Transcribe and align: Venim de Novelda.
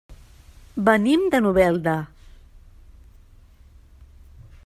Venim 0.87 1.25
de 1.35 1.41
Novelda. 1.47 1.95